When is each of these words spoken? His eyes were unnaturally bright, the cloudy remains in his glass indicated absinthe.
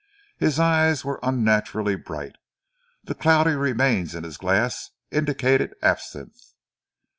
His 0.39 0.59
eyes 0.59 1.05
were 1.05 1.19
unnaturally 1.21 1.95
bright, 1.95 2.37
the 3.03 3.13
cloudy 3.13 3.51
remains 3.51 4.15
in 4.15 4.23
his 4.23 4.37
glass 4.37 4.89
indicated 5.11 5.75
absinthe. 5.83 6.55